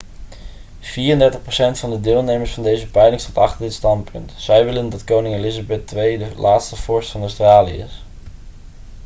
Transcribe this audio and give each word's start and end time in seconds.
34 0.81 1.41
procent 1.41 1.79
van 1.79 1.89
de 1.89 1.99
deelnemers 2.01 2.51
van 2.53 2.63
deze 2.63 2.89
peiling 2.91 3.21
stond 3.21 3.37
achter 3.37 3.61
dit 3.61 3.73
standpunt 3.73 4.33
zij 4.37 4.65
willen 4.65 4.89
dat 4.89 5.03
koningin 5.03 5.37
elizabeth 5.37 5.91
ii 5.91 6.17
de 6.17 6.33
laatste 6.35 6.75
vorst 6.75 7.11
van 7.11 7.21
australië 7.21 7.77
is 7.83 8.01